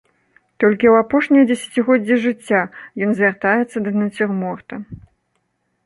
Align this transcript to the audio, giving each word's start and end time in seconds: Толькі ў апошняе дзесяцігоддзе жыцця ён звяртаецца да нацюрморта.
Толькі 0.61 0.87
ў 0.93 0.95
апошняе 1.05 1.43
дзесяцігоддзе 1.51 2.15
жыцця 2.25 2.61
ён 3.05 3.09
звяртаецца 3.21 3.77
да 3.89 3.97
нацюрморта. 4.03 4.75